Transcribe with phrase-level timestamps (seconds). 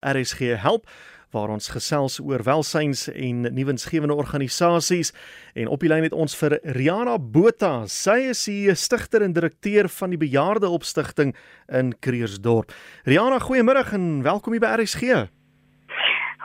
[0.00, 0.88] RSG help
[1.30, 5.12] waar ons gesels oor welsyns en nuwensgewende organisasies
[5.54, 7.86] en op die lyn het ons vir Riana Botha.
[7.86, 11.36] Sy is die stigter en direkteur van die Bejaarde Opstigting
[11.68, 12.74] in Kreersdorp.
[13.06, 15.28] Riana, goeiemôre en welkom hier by RSG.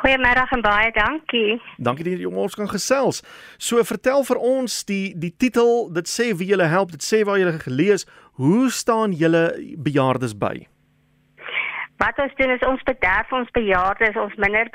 [0.03, 1.57] Goeiemôre en baie dankie.
[1.81, 3.23] Dankie dat jy ons kan gesels.
[3.57, 7.41] So vertel vir ons die die titel, dit sê wie julle help, dit sê waar
[7.41, 8.05] julle gelees,
[8.37, 9.47] hoe staan julle
[9.81, 10.67] bejaardes by?
[11.97, 14.67] Wat ons doen is ons bederf ons bejaardes, ons minder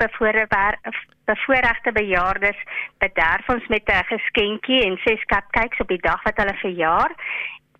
[1.25, 2.59] bevoorregte bejaardes,
[2.97, 7.11] bederf ons met 'n geskenkie en ses cupcakes op die dag wat hulle verjaar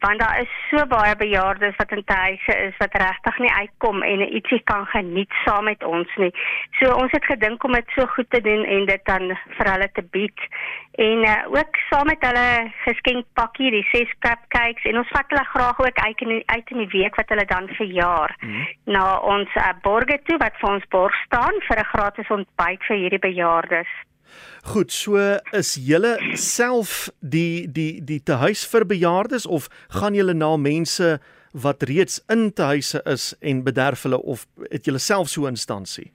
[0.02, 4.24] want daar is so baie bejaardes wat in huise is wat regtig nie uitkom en
[4.26, 6.32] ietsie kan geniet saam met ons nie.
[6.80, 9.90] So ons het gedink om dit so goed te doen en dit dan vir hulle
[9.94, 10.46] te bied.
[11.06, 12.48] En uh, ook saam met hulle
[12.84, 16.84] geskenkpakkie, die ses cupcakes en ons vat hulle graag ook uit in die, uit in
[16.84, 18.36] die week wat hulle dan verjaar.
[18.40, 18.68] Mm -hmm.
[18.98, 22.98] Na ons uh, borge toe wat vir ons borg staan vir 'n gratis ontbyt vir
[22.98, 23.92] hierdie bejaardes.
[24.64, 25.18] Goed, so
[25.52, 31.20] is julle self die die die tehuis vir bejaardes of gaan julle na mense
[31.52, 36.12] wat reeds in tehuise is en bederf hulle of het julle self so 'n instansie?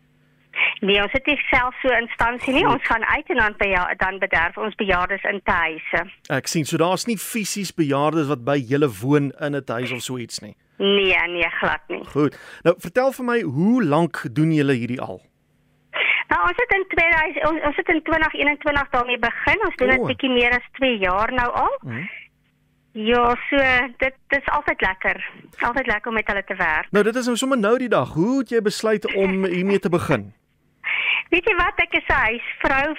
[0.81, 2.67] Nee, ons het nie self so 'n instansie nie.
[2.67, 6.11] Ons gaan uit en dan beja dan bederf ons bejaardes in tehuise.
[6.29, 10.03] Ek sien, so daar's nie fisies bejaardes wat by julle woon in 'n huis of
[10.03, 10.57] so iets nie.
[10.79, 12.05] Nee, nee, glad nie.
[12.05, 12.37] Goed.
[12.63, 15.23] Nou, vertel vir my, hoe lank doen julle hierdie al?
[16.29, 19.67] Nou ons het in 2000 ons, ons het in 2021 daarmee begin.
[19.67, 20.07] Ons doen dit oh.
[20.07, 21.77] bietjie meer as 2 jaar nou al.
[21.83, 22.09] Mm.
[22.97, 23.57] Ja, so
[24.03, 25.21] dit dit is altyd lekker.
[25.59, 26.91] Altyd lekker om met hulle te werk.
[26.91, 28.13] Nou dit is nou sommer nou die dag.
[28.17, 30.33] Hoe het jy besluit om hiermee te begin?
[31.29, 32.97] Weet jy wat, ek is 'n huisvrou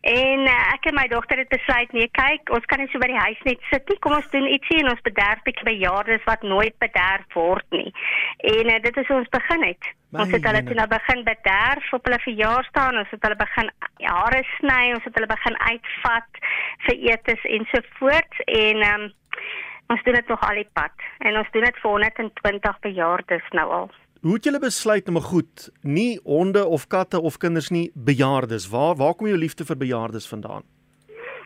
[0.00, 3.10] en uh, ek en my dogter het besluit nee, kyk, ons kan nie so by
[3.10, 3.98] die huis net sit nie.
[4.00, 7.90] Kom ons doen ietsie en ons bederf bietjie bejaardes wat nooit bederf word nie.
[8.54, 9.90] En uh, dit is ons begin het.
[10.10, 13.68] My ons het hulle toe nou begin bederf op hulle verjaarsdag, ons het hulle begin
[14.08, 16.40] hare sny, ons het hulle begin uitvat
[16.88, 19.08] vir etes en so voort en um,
[19.94, 23.68] ons doen dit nog al die pad en ons doen dit vir 120 bejaardes nou
[23.78, 23.90] al.
[24.20, 28.66] Hoe het julle besluit om goed nie honde of katte of kinders nie bejaardes?
[28.68, 30.66] Waar waar kom jou liefde vir bejaardes vandaan?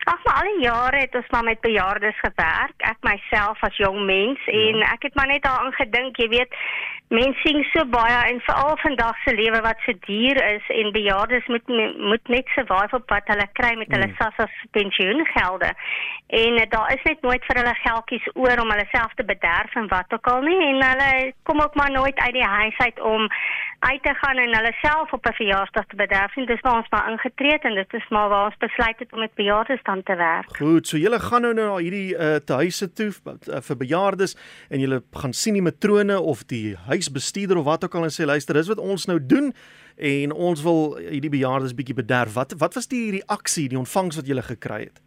[0.05, 2.75] Ag, maar al die jare het ons maar met bejaardes gewerk.
[2.77, 4.53] Ek myself as jong mens ja.
[4.53, 6.59] en ek het maar net daaraan gedink, jy weet,
[7.13, 11.47] mense sien so baie en veral vandag se lewe wat so duur is en bejaardes
[11.53, 11.69] moet
[12.11, 14.17] moet net survive op wat hulle kry met hulle mm.
[14.21, 15.71] SASSA pensioengelde.
[16.27, 19.77] En uh, daar is net nooit vir hulle geldjies oor om hulle self te bederf
[19.81, 21.11] en wat ook al nie en hulle
[21.43, 23.29] kom ook maar nooit uit die huis uit om
[23.91, 26.47] uit te gaan en hulle self op 'n verjaarsdag te bederf nie.
[26.47, 29.19] Dis waar ons maar ingetree het en dit is maar waar ons besluit het om
[29.19, 30.57] met bejaardes dan te werk.
[30.57, 34.37] Goed, so julle gaan nou na hierdie uh, tehuise toe uh, vir bejaardes
[34.69, 38.25] en julle gaan sien die matrone of die huisbestuurder of wat ook al en sê
[38.25, 39.53] luister, dis wat ons nou doen
[39.97, 42.35] en ons wil hierdie bejaardes bietjie bederf.
[42.35, 45.04] Wat wat was die reaksie, die ontvangs wat julle gekry het?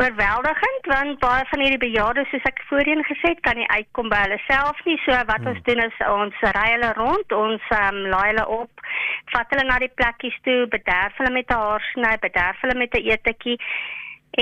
[0.00, 4.20] Oorweldigend want baie van hierdie bejaardes soos ek voorheen gesê het kan nie uitkom by
[4.24, 5.50] hulle self nie so wat hmm.
[5.52, 8.86] ons doen is ons ry hulle rond ons um, laai hulle op
[9.34, 13.08] vat hulle na die plekkies toe bederf hulle met 'n haarsny bederf hulle met 'n
[13.16, 13.58] etetjie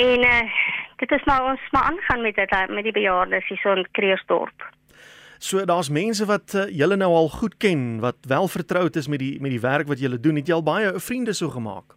[0.05, 0.43] en uh,
[1.03, 4.71] dit is maar ons maar aangaan met dit met die bejaardes hier so in Kreersdorp
[5.43, 9.19] So daar's mense wat uh, julle nou al goed ken, wat wel vertroud is met
[9.19, 10.37] die met die werk wat julle doen.
[10.37, 11.97] Het jy al baie vriende so gemaak?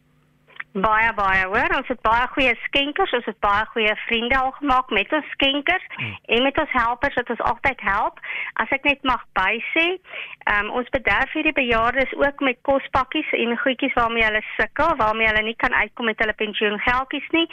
[0.74, 4.90] Baie baie hoor, ons het baie goeie skenkers, ons het baie goeie vriende al gemaak
[4.90, 6.16] met ons skenkers hmm.
[6.34, 8.18] en met ons helpers wat ons altyd help.
[8.64, 9.86] As ek net mag bysê,
[10.56, 15.46] um, ons bederf hierdie bejaardes ook met kospakkies en goedjies waarmee hulle sukkel, waarmee hulle
[15.52, 17.48] nie kan uitkom met hulle pensioengeldjies nie.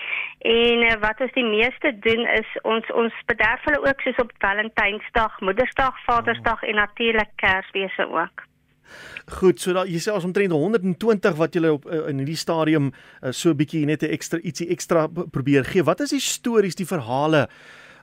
[0.56, 4.32] En uh, wat ons die meeste doen is ons ons bederf hulle ook soos op
[4.40, 8.48] Valentynsdag, Moedersdag, Vadersdag en natuurlik Kersfees ook.
[9.40, 12.90] Goed, so daar jy sê ons omtrent 120 wat julle op uh, in hierdie stadium
[12.92, 15.82] uh, so 'n bietjie net 'n ekstra ietsie ekstra probeer gee.
[15.82, 17.48] Wat is die stories, die verhale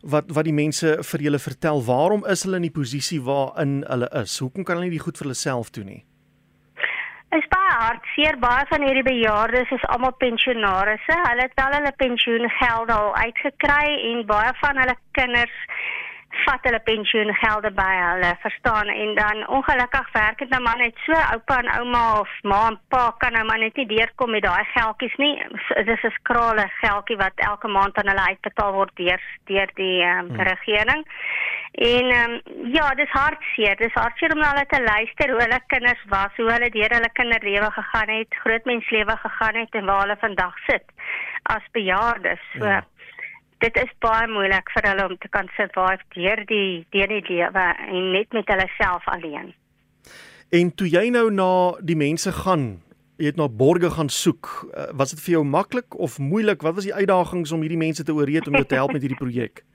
[0.01, 1.83] wat wat die mense vir julle vertel?
[1.83, 4.39] Waarom is hulle in die posisie waarin hulle is?
[4.39, 6.03] Hoekom kan hulle nie die goed vir hulle self doen nie?
[7.35, 11.15] Is baie hartseer baie van hierdie bejaardes is almal pensionaarsse.
[11.27, 15.57] Hulle het al hulle pensioengeld al uitgekry en baie van hulle kinders
[16.45, 18.87] vat hulle pensioengelde by hulle, verstaan?
[18.87, 22.79] En dan ongelukkig werk dit nou maar net so, oupa en ouma of ma en
[22.93, 25.35] pa kan nou maar net nie deurkom met daai geldjies nie.
[25.75, 30.03] Dit is 'n skrale geldjie wat elke maand aan hulle uitbetaal word deur deur die
[30.03, 30.41] um, hmm.
[30.51, 31.05] regering.
[31.71, 32.41] En um,
[32.73, 33.75] ja, dis hartseer.
[33.75, 37.11] Dis hartseer om na hulle te luister hoe hulle kinders was, hoe hulle deur hulle
[37.13, 40.85] kinderlewe gegaan het, grootmenslewe gegaan het en waar hulle vandag sit
[41.43, 42.43] as bejaardes.
[42.57, 42.83] So ja
[43.63, 47.65] dit is baie moeilik vir hulle om te kan survive deur die deur die lewe
[47.87, 49.53] en net met hulle self alleen.
[50.49, 51.51] En toe jy nou na
[51.83, 52.67] die mense gaan,
[53.17, 56.61] jy het na borge gaan soek, uh, was dit vir jou maklik of moeilik?
[56.61, 59.19] Wat was die uitdagings om hierdie mense te ooreed om jou te help met hierdie
[59.19, 59.65] projek?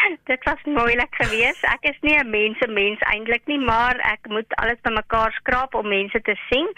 [0.30, 1.62] dit was moeilik geweest.
[1.64, 5.88] Ek is nie 'n mense mens eintlik nie, maar ek moet alles bymekaar skraap om
[5.88, 6.68] mense te sien.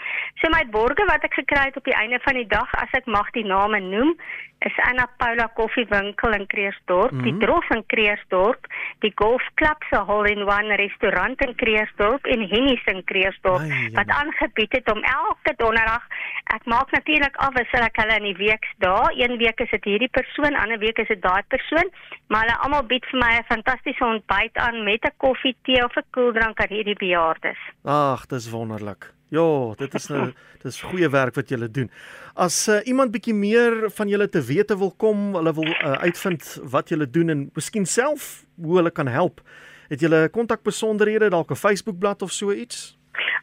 [0.41, 3.05] So my borge wat ek gekry het op die einde van die dag, as ek
[3.05, 4.17] mag die name noem,
[4.65, 7.23] is Anna Paula Koffiewinkel in Kreersdorp, mm -hmm.
[7.23, 7.41] die mhm.
[7.43, 8.65] Drof in Kreersdorp,
[8.99, 13.61] die Golf Club se Hole in One restaurant in Kreersdorp en Henny's in Kreersdorp
[13.93, 16.03] wat aangebied het om elke donderdag
[16.55, 19.11] ek maak natuurlik afwissel ek hulle in die week daar.
[19.15, 21.89] Een week is dit hierdie persoon, ander week is dit daai persoon,
[22.27, 25.95] maar hulle almal bied vir my 'n fantastiese ontbyt aan met 'n koffie, tee of
[25.95, 27.59] 'n koeldrank aan hierdie bejaardes.
[27.83, 29.13] Ag, dis wonderlik.
[29.33, 30.27] Ja, dit is nou
[30.61, 31.89] dis goeie werk wat julle doen.
[32.37, 36.51] As uh, iemand bietjie meer van julle te wete wil kom, hulle wil uh, uitvind
[36.69, 39.41] wat julle doen en miskien self hoe hulle kan help,
[39.89, 42.93] het julle kontakbesonderhede dalk 'n Facebookblad of so iets?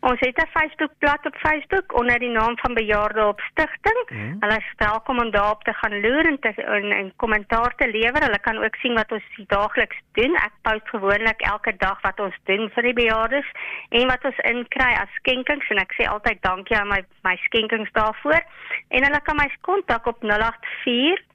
[0.00, 4.02] Ons het 'n Facebookblad op Facebook onder die naam van Bejaarde op Stichting.
[4.06, 4.36] Hmm.
[4.40, 8.22] Hulle is welkom om daarop te gaan loer en te en, en kommentaar te lewer.
[8.22, 10.34] Hulle kan ook sien wat ons daagliks doen.
[10.34, 13.46] Ek post gewoonlik elke dag wat ons doen vir die bejaardes
[13.88, 17.92] en wat ons inkry as skenkings en ek sê altyd dankie aan my my skenkings
[17.92, 18.42] daarvoor.
[18.88, 21.28] En hulle kan my kontak op 084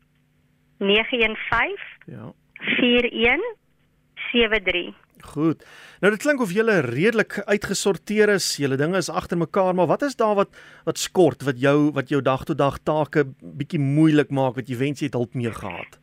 [0.77, 5.63] 915 ja 4173 Goed.
[6.01, 8.47] Nou dit klink of julle redelik uitgesorteer is.
[8.59, 10.49] Julle dinge is agter mekaar, maar wat is daar wat
[10.83, 14.77] wat skort wat jou wat jou dag tot dag take bietjie moeilik maak wat jy
[14.77, 15.99] wens jy het hulp mee gehad?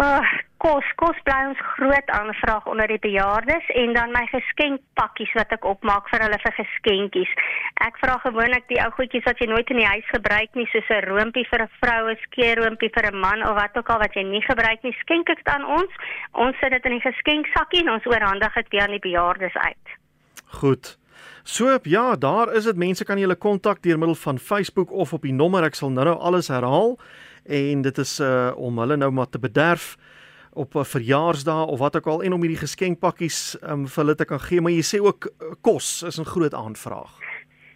[0.00, 0.24] Uh,
[0.64, 5.66] kos, kos bly ons groot aanvraag onder die bejaardes en dan my geskenkpakkies wat ek
[5.68, 7.32] opmaak vir hulle vir geskenkies.
[7.84, 10.88] Ek vra gewoonlik die ou goedjies wat jy nooit in die huis gebruik nie, soos
[10.88, 14.14] 'n roompie vir 'n vrou, 'n skeerroompie vir 'n man of wat ook al wat
[14.14, 15.92] jy nie gebruik nie, skenk dit aan ons.
[16.32, 19.86] Ons sit dit in die geskenksakkie en ons oorhandig dit weer aan die bejaardes uit.
[20.60, 20.96] Goed.
[21.42, 25.22] So ja, daar is dit mense kan julle kontak deur middel van Facebook of op
[25.22, 26.96] die nommer ek sal nou-nou alles herhaal
[27.44, 29.96] en dit is uh om hulle nou maar te bederf
[30.54, 34.24] op 'n verjaarsdag of wat ook al en om hierdie geskenkpakkies um, vir hulle te
[34.24, 37.24] kan gee, maar jy sê ook uh, kos is 'n groot aanvraag.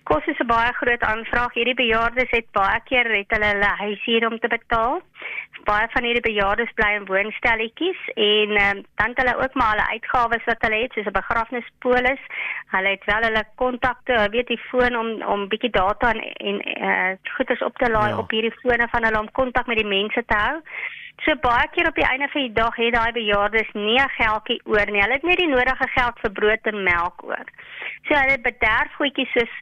[0.08, 1.52] Kos is 'n baie groot aanvraag.
[1.54, 5.02] Hierdie bejaardes het baie keer het hulle hulle huishuur om te betaal.
[5.64, 9.88] Baie van hierdie bejaardes bly in woonstelletjies en um, dan het hulle ook maar hulle
[9.88, 12.22] uitgawes wat hulle het, soos 'n begrafnispolis.
[12.74, 16.56] Hulle het wel hulle kontakte, weet die foon om om bietjie data en en
[16.88, 18.18] uh, goederes op te laai ja.
[18.18, 20.56] op hierdie fone van hulle om kontak met die mense te hou.
[21.24, 24.60] So baie keer op die einde van die dag het daai bejaardes nie 'n geldjie
[24.64, 25.02] oor nie.
[25.02, 27.46] Hulle het net die nodige geld vir brood en melk oor.
[28.06, 29.54] So hulle bederf goedjies soos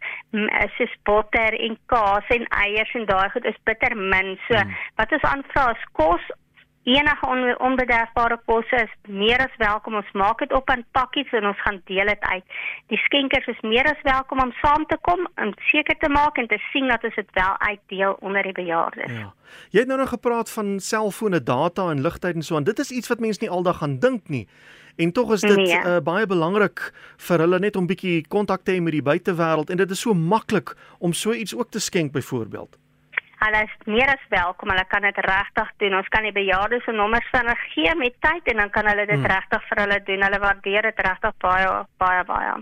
[0.77, 4.39] soos botter en kaas en eiers en daai goed is bitter min.
[4.49, 4.77] So hmm.
[4.97, 6.25] wat ons aanvra is kos
[6.87, 9.99] enige on, onbederfbare kosse is meer as welkom.
[9.99, 12.57] Ons maak dit op in pakkies en ons gaan deel dit uit.
[12.93, 16.47] Die skenkers is meer as welkom om saam te kom om seker te maak en
[16.51, 19.19] te sien dat ons dit wel uitdeel onder die bejaardes.
[19.19, 19.33] Ja.
[19.75, 22.69] Jy het nou nog gepraat van selfone, data en ligtyd en so aan.
[22.69, 24.47] Dit is iets wat mense nie aldag gaan dink nie.
[24.97, 25.77] En tog is dit nee.
[25.77, 26.89] uh, baie belangrik
[27.29, 30.15] vir hulle net om bietjie kontak te hê met die buitewêreld en dit is so
[30.15, 32.79] maklik om so iets ook te skenk byvoorbeeld.
[33.37, 34.71] Hulle is meer as welkom.
[34.73, 35.99] Hulle kan dit regtig doen.
[35.99, 39.05] Ons kan die bejaardes se nommers van hulle gee met tyd en dan kan hulle
[39.07, 39.29] dit hmm.
[39.33, 40.25] regtig vir hulle doen.
[40.29, 42.57] Hulle waardeer dit regtig baie baie baie.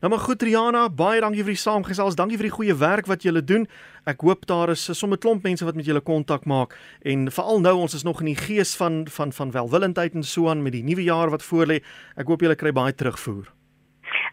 [0.00, 2.16] Nou maar goed Riana, baie dankie vir die saamgesels.
[2.16, 3.66] Dankie vir die goeie werk wat julle doen.
[4.08, 7.74] Ek hoop daar is sommer klomp mense wat met julle kontak maak en veral nou
[7.84, 10.84] ons is nog in die gees van van van welwillendheid en so aan met die
[10.86, 11.82] nuwe jaar wat voorlê.
[12.16, 13.57] Ek hoop julle kry baie terugvoer.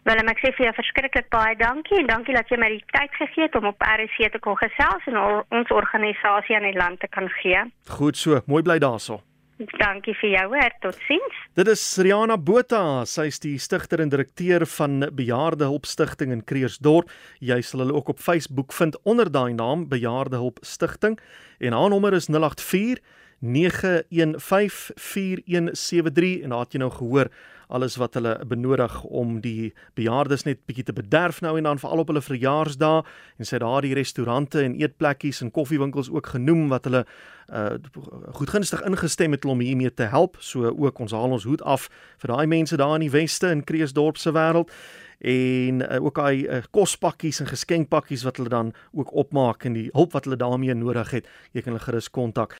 [0.06, 3.14] Willem, ek sê vir jou verskriklik baie dankie en dankie dat jy my die tyd
[3.18, 7.08] gegee het om op RC te kom gesels en ons organisasie aan die land te
[7.10, 7.64] kan gee.
[7.90, 9.18] Goed so, mooi bly daarso.
[9.80, 11.42] Dankie vir jou hoor, totsiens.
[11.58, 16.44] Dit is Riana Botha, sy is die stigter en direkteur van Bejaarde Hulp Stichting in
[16.46, 17.10] Kreersdorp.
[17.42, 21.18] Jy sal hulle ook op Facebook vind onder daai naam Bejaarde Hulp Stichting
[21.58, 23.02] en haar nommer is 084
[23.38, 27.30] 915 4173 en daar het jy nou gehoor
[27.66, 32.04] alles wat hulle benodig om die bejaardes net bietjie te bederf nou en dan veral
[32.04, 33.02] op hulle verjaarsdae
[33.36, 37.06] en sy daardie restaurante en eetplekkies en koffiewinkels ook genoem wat hulle
[37.46, 37.76] uh
[38.34, 40.36] goedgunstig ingestem het om hiermee te help.
[40.40, 41.88] So ook ons haal ons hoed af
[42.18, 44.72] vir daai mense daar in die weste in Kreeusdorp se wêreld
[45.18, 49.88] en uh, ook daai uh, kospakkies en geskenkpakkies wat hulle dan ook opmaak en die
[49.92, 51.28] hulp wat hulle daarmee nodig het.
[51.52, 52.54] Jy kan hulle gerus kontak